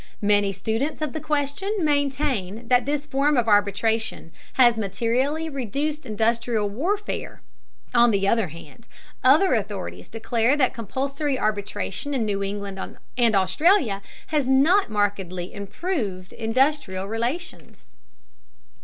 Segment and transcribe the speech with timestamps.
[0.23, 6.67] Many students of the question maintain that this form of arbitration has materially reduced industrial
[6.69, 7.43] warfare;
[7.93, 8.87] on the other hand,
[9.23, 14.01] other authorities declare that compulsory arbitration in New Zealand and Australia
[14.33, 17.93] has not markedly improved industrial relations.